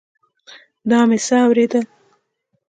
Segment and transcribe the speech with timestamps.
[0.89, 1.83] دا مې څه اورېدل.